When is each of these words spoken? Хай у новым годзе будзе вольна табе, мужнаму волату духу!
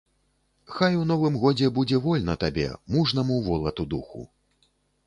Хай 0.77 0.95
у 0.99 1.03
новым 1.11 1.37
годзе 1.45 1.69
будзе 1.77 2.01
вольна 2.07 2.35
табе, 2.45 2.67
мужнаму 2.95 3.39
волату 3.51 3.89
духу! 3.95 4.29